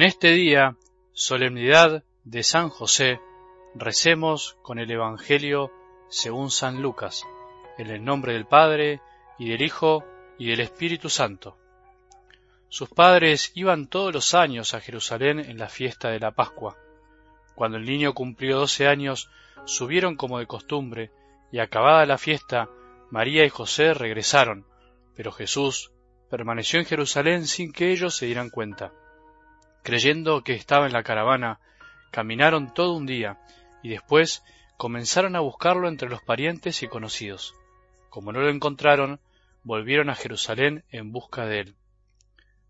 [0.00, 0.78] En este día,
[1.12, 3.20] solemnidad de San José,
[3.74, 5.70] recemos con el Evangelio
[6.08, 7.26] según San Lucas,
[7.76, 9.02] en el nombre del Padre,
[9.38, 10.06] y del Hijo,
[10.38, 11.58] y del Espíritu Santo.
[12.70, 16.78] Sus padres iban todos los años a Jerusalén en la fiesta de la Pascua.
[17.54, 19.28] Cuando el niño cumplió doce años,
[19.66, 21.10] subieron como de costumbre,
[21.52, 22.70] y acabada la fiesta,
[23.10, 24.64] María y José regresaron,
[25.14, 25.92] pero Jesús
[26.30, 28.94] permaneció en Jerusalén sin que ellos se dieran cuenta.
[29.82, 31.58] Creyendo que estaba en la caravana,
[32.10, 33.38] caminaron todo un día,
[33.82, 34.42] y después
[34.76, 37.54] comenzaron a buscarlo entre los parientes y conocidos.
[38.08, 39.20] Como no lo encontraron,
[39.62, 41.74] volvieron a Jerusalén en busca de él.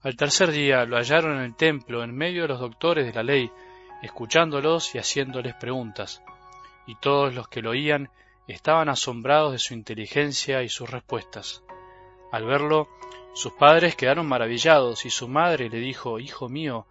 [0.00, 3.22] Al tercer día lo hallaron en el templo, en medio de los doctores de la
[3.22, 3.50] ley,
[4.02, 6.22] escuchándolos y haciéndoles preguntas,
[6.86, 8.10] y todos los que lo oían
[8.46, 11.62] estaban asombrados de su inteligencia y sus respuestas.
[12.32, 12.88] Al verlo,
[13.34, 16.86] sus padres quedaron maravillados y su madre le dijo, Hijo mío,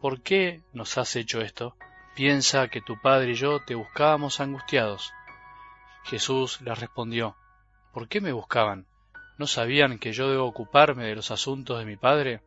[0.00, 1.76] ¿por qué nos has hecho esto?
[2.14, 5.12] Piensa que tu padre y yo te buscábamos angustiados.
[6.04, 7.36] Jesús les respondió,
[7.92, 8.86] ¿por qué me buscaban?
[9.38, 12.40] ¿No sabían que yo debo ocuparme de los asuntos de mi padre?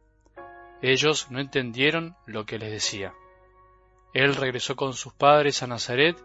[0.82, 3.14] Ellos no entendieron lo que les decía.
[4.14, 6.18] Él regresó con sus padres a Nazaret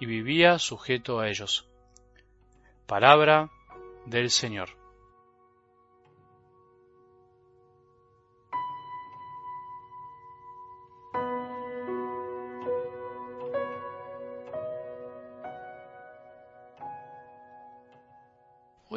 [0.00, 1.68] y vivía sujeto a ellos.
[2.86, 3.50] Palabra
[4.06, 4.77] del Señor.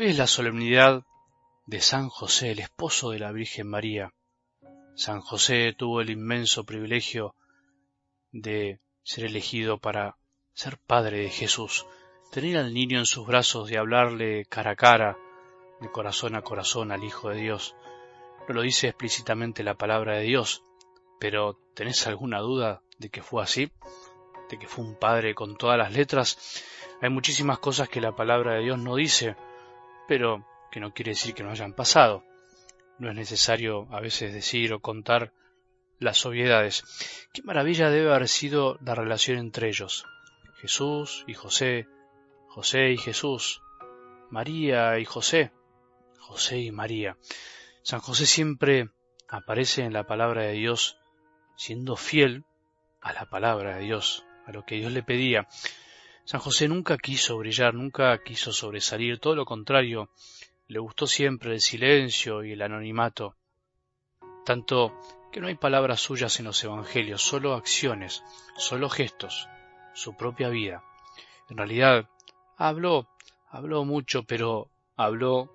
[0.04, 1.04] Es la solemnidad
[1.68, 4.16] de San José, el esposo de la Virgen María.
[4.96, 7.36] San José tuvo el inmenso privilegio
[8.32, 10.18] de ser elegido para
[10.54, 11.86] ser padre de Jesús,
[12.32, 15.20] tener al niño en sus brazos y hablarle cara a cara,
[15.82, 17.76] de corazón a corazón al Hijo de Dios.
[18.48, 20.64] No lo dice explícitamente la palabra de Dios,
[21.20, 23.72] pero ¿tenés alguna duda de que fue así?
[24.50, 26.64] ¿De que fue un padre con todas las letras?
[27.04, 29.36] Hay muchísimas cosas que la palabra de Dios no dice,
[30.12, 32.26] pero que no quiere decir que no hayan pasado.
[33.00, 35.32] No es necesario a veces decir o contar
[36.00, 36.84] las obviedades.
[37.32, 40.06] Qué maravilla debe haber sido la relación entre ellos.
[40.60, 41.88] Jesús y José,
[42.50, 43.62] José y Jesús,
[44.30, 45.54] María y José,
[46.20, 47.16] José y María.
[47.82, 48.90] San José siempre
[49.30, 50.98] aparece en la palabra de Dios
[51.56, 52.44] siendo fiel
[53.00, 55.48] a la palabra de Dios, a lo que Dios le pedía.
[56.24, 60.10] San José nunca quiso brillar, nunca quiso sobresalir, todo lo contrario,
[60.68, 63.36] le gustó siempre el silencio y el anonimato,
[64.46, 64.94] tanto
[65.32, 68.24] que no hay palabras suyas en los evangelios, solo acciones,
[68.58, 69.50] solo gestos,
[69.94, 70.84] su propia vida.
[71.50, 72.10] En realidad,
[72.58, 73.08] habló,
[73.50, 75.52] habló mucho, pero habló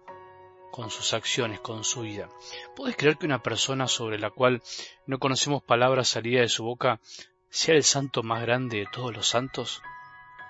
[0.72, 2.28] con sus acciones, con su vida.
[2.74, 4.62] ¿Puedes creer que una persona sobre la cual
[5.06, 7.00] no conocemos palabras salidas de su boca
[7.48, 9.82] sea el santo más grande de todos los santos?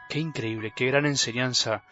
[0.08, 1.84] Qué increíble, qué gran enseñanza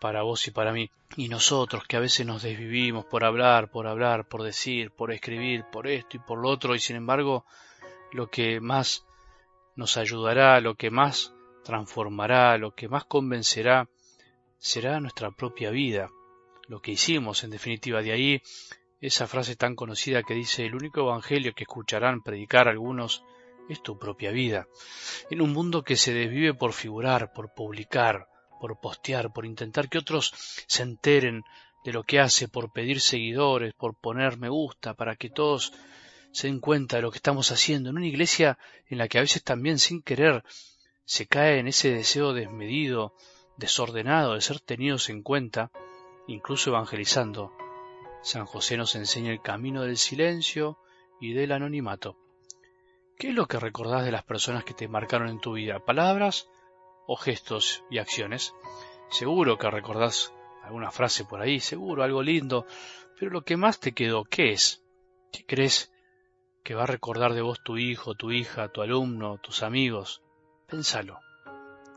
[0.00, 0.90] para vos y para mí.
[1.16, 5.64] Y nosotros que a veces nos desvivimos por hablar, por hablar, por decir, por escribir,
[5.70, 7.44] por esto y por lo otro, y sin embargo
[8.12, 9.06] lo que más
[9.76, 11.34] nos ayudará, lo que más
[11.64, 13.88] transformará, lo que más convencerá,
[14.58, 16.10] será nuestra propia vida,
[16.66, 18.02] lo que hicimos en definitiva.
[18.02, 18.42] De ahí
[19.00, 23.22] esa frase tan conocida que dice el único evangelio que escucharán predicar algunos
[23.68, 24.66] es tu propia vida.
[25.30, 28.28] En un mundo que se desvive por figurar, por publicar,
[28.60, 30.32] por postear, por intentar que otros
[30.66, 31.44] se enteren
[31.84, 35.72] de lo que hace, por pedir seguidores, por poner me gusta, para que todos
[36.32, 38.58] se den cuenta de lo que estamos haciendo, en una iglesia
[38.88, 40.44] en la que a veces también sin querer
[41.04, 43.14] se cae en ese deseo desmedido,
[43.56, 45.70] desordenado de ser tenidos en cuenta,
[46.26, 47.52] incluso evangelizando.
[48.22, 50.78] San José nos enseña el camino del silencio
[51.20, 52.16] y del anonimato.
[53.18, 55.84] ¿Qué es lo que recordás de las personas que te marcaron en tu vida?
[55.84, 56.48] ¿Palabras
[57.08, 58.54] o gestos y acciones?
[59.10, 60.32] Seguro que recordás
[60.62, 62.64] alguna frase por ahí, seguro algo lindo,
[63.18, 64.84] pero lo que más te quedó, ¿qué es?
[65.32, 65.92] ¿Qué crees
[66.62, 70.22] que va a recordar de vos tu hijo, tu hija, tu alumno, tus amigos?
[70.68, 71.18] Pénsalo.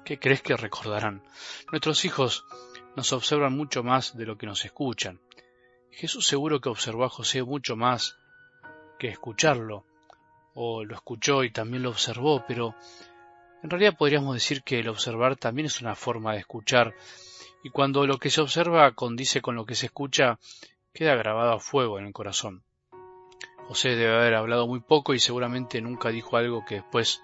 [0.04, 1.24] ¿Qué crees que recordarán?
[1.70, 2.48] Nuestros hijos
[2.96, 5.22] nos observan mucho más de lo que nos escuchan.
[5.92, 8.18] Jesús seguro que observó a José mucho más
[8.98, 9.86] que escucharlo
[10.54, 12.76] o lo escuchó y también lo observó, pero
[13.64, 16.94] en realidad podríamos decir que el observar también es una forma de escuchar,
[17.64, 20.40] y cuando lo que se observa condice con lo que se escucha,
[20.94, 22.64] queda grabado a fuego en el corazón.
[23.68, 27.22] José debe haber hablado muy poco y seguramente nunca dijo algo que después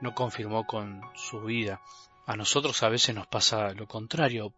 [0.00, 1.80] no confirmó con su vida.
[2.26, 4.52] A nosotros a veces nos pasa lo contrario.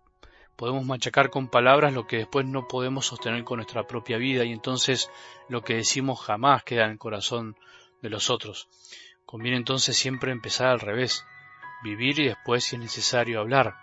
[0.57, 4.53] Podemos machacar con palabras lo que después no podemos sostener con nuestra propia vida y
[4.53, 5.11] entonces
[5.49, 7.57] lo que decimos jamás queda en el corazón
[8.05, 8.69] de los otros.
[9.25, 11.25] Conviene entonces siempre empezar al revés,
[11.83, 13.77] vivir y después, si es necesario, hablar.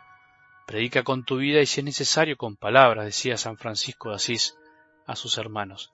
[0.67, 4.55] Predica con tu vida y si es necesario con palabras, decía San Francisco de Asís
[5.07, 5.91] a sus hermanos.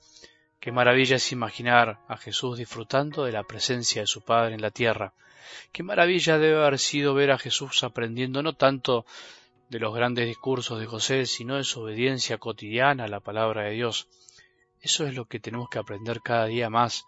[0.60, 4.72] Qué maravilla es imaginar a Jesús disfrutando de la presencia de su Padre en la
[4.72, 5.14] tierra.
[5.72, 9.06] Qué maravilla debe haber sido ver a Jesús aprendiendo no tanto
[9.70, 13.72] de los grandes discursos de José, sino de su obediencia cotidiana a la palabra de
[13.72, 14.10] Dios.
[14.82, 17.06] Eso es lo que tenemos que aprender cada día más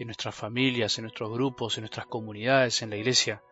[0.00, 3.42] en nuestras familias, en nuestros grupos, en nuestras comunidades, en la iglesia.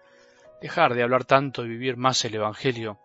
[0.62, 2.98] Dejar de hablar tanto y vivir más el Evangelio.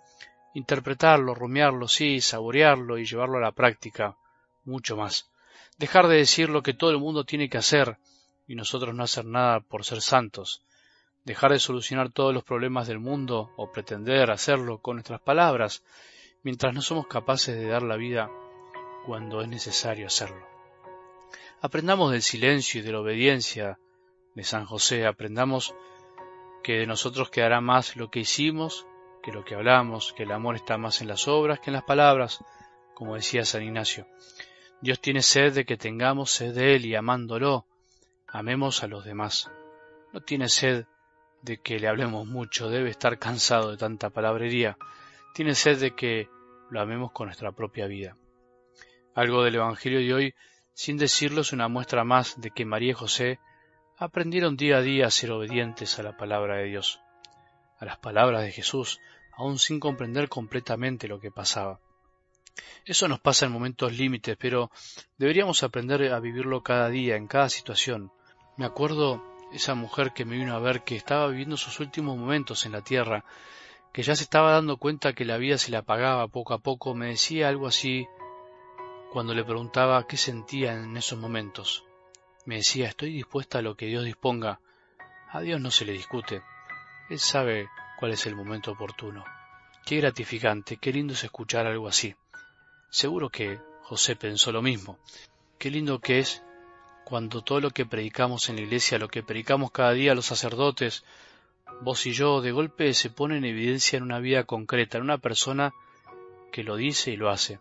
[0.53, 4.15] Interpretarlo, rumiarlo, sí, saborearlo y llevarlo a la práctica.
[4.63, 5.29] Mucho más.
[5.77, 7.97] Dejar de decir lo que todo el mundo tiene que hacer
[8.47, 10.61] y nosotros no hacer nada por ser santos.
[11.25, 15.83] Dejar de solucionar todos los problemas del mundo o pretender hacerlo con nuestras palabras
[16.43, 18.29] mientras no somos capaces de dar la vida
[19.05, 20.52] cuando es necesario hacerlo.
[21.65, 23.79] Aprendamos del silencio y de la obediencia
[24.35, 25.73] de San José, aprendamos
[26.61, 28.85] que de nosotros quedará más lo que hicimos
[29.21, 31.85] que lo que hablamos, que el amor está más en las obras que en las
[31.85, 32.43] palabras,
[32.93, 34.05] como decía San Ignacio.
[34.81, 37.65] Dios tiene sed de que tengamos sed de Él y amándolo,
[38.27, 39.49] amemos a los demás.
[40.11, 40.85] No tiene sed
[41.43, 44.77] de que le hablemos mucho, debe estar cansado de tanta palabrería.
[45.33, 46.27] Tiene sed de que
[46.69, 48.17] lo amemos con nuestra propia vida.
[49.15, 50.35] Algo del Evangelio de hoy
[50.73, 53.39] sin decirlo, es una muestra más de que María y José
[53.97, 56.99] aprendieron día a día a ser obedientes a la palabra de Dios,
[57.79, 58.99] a las palabras de Jesús,
[59.37, 61.79] aun sin comprender completamente lo que pasaba.
[62.85, 64.71] Eso nos pasa en momentos límites, pero
[65.17, 68.11] deberíamos aprender a vivirlo cada día, en cada situación.
[68.57, 69.23] Me acuerdo
[69.53, 72.81] esa mujer que me vino a ver que estaba viviendo sus últimos momentos en la
[72.81, 73.25] tierra,
[73.91, 76.95] que ya se estaba dando cuenta que la vida se le apagaba poco a poco,
[76.95, 78.07] me decía algo así
[79.13, 81.83] cuando le preguntaba qué sentía en esos momentos.
[82.47, 84.59] Me decía, estoy dispuesta a lo que Dios disponga.
[85.29, 86.41] A Dios no se le discute.
[87.11, 87.69] Él sabe
[87.99, 89.23] cuál es el momento oportuno.
[89.85, 92.15] Qué gratificante, qué lindo es escuchar algo así.
[92.89, 94.97] Seguro que José pensó lo mismo.
[95.59, 96.43] Qué lindo que es
[97.05, 101.03] cuando todo lo que predicamos en la iglesia, lo que predicamos cada día los sacerdotes,
[101.81, 105.19] vos y yo, de golpe se pone en evidencia en una vida concreta, en una
[105.19, 105.71] persona
[106.51, 107.59] que lo dice y lo hace.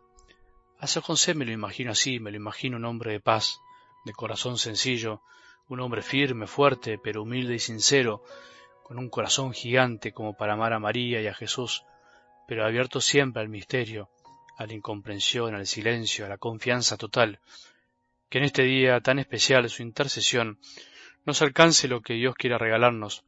[0.83, 3.61] A José me lo imagino así, me lo imagino un hombre de paz,
[4.05, 5.23] de corazón sencillo,
[5.69, 8.25] un hombre firme, fuerte, pero humilde y sincero,
[8.83, 11.85] con un corazón gigante como para amar a María y a Jesús,
[12.49, 14.11] pero abierto siempre al misterio,
[14.59, 17.39] a la incomprensión, al silencio, a la confianza total.
[18.29, 20.59] Que en este día tan especial su intercesión
[21.25, 23.23] nos alcance lo que Dios quiera regalarnos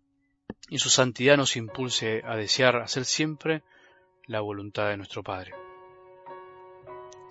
[0.70, 3.62] y su santidad nos impulse a desear hacer siempre
[4.26, 5.63] la voluntad de nuestro Padre